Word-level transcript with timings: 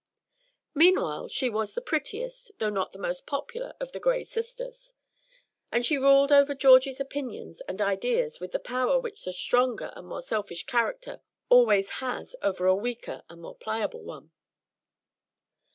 Meanwhile 0.73 1.27
she 1.27 1.47
was 1.47 1.75
the 1.75 1.79
prettiest 1.81 2.53
though 2.57 2.71
not 2.71 2.91
the 2.91 2.97
most 2.97 3.27
popular 3.27 3.75
of 3.79 3.91
the 3.91 3.99
Gray 3.99 4.23
sisters, 4.23 4.95
and 5.71 5.85
she 5.85 5.95
ruled 5.95 6.31
over 6.31 6.55
Georgie's 6.55 6.99
opinions 6.99 7.61
and 7.67 7.79
ideas 7.83 8.39
with 8.39 8.51
the 8.51 8.57
power 8.57 8.99
which 8.99 9.27
a 9.27 9.31
stronger 9.31 9.93
and 9.95 10.07
more 10.07 10.23
selfish 10.23 10.65
character 10.65 11.21
always 11.49 11.91
has 12.01 12.35
over 12.41 12.65
a 12.65 12.73
weaker 12.73 13.23
and 13.29 13.43
more 13.43 13.53
pliable 13.53 14.01
one. 14.01 14.31